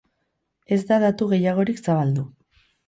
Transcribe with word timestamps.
Ez 0.75 0.79
da 0.93 0.99
datu 1.05 1.31
gehiagorik 1.37 1.87
zabaldu. 1.87 2.29